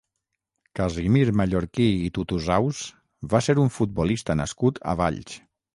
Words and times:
Casimir 0.79 1.25
Mallorquí 1.41 1.87
i 2.07 2.09
Tutusaus 2.17 2.83
va 3.35 3.45
ser 3.51 3.59
un 3.67 3.73
futbolista 3.79 4.43
nascut 4.45 4.87
a 4.95 5.03
Valls. 5.03 5.43